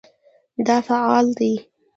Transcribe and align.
دا 0.65 0.77
فعل 0.87 1.27
دی 1.37 1.53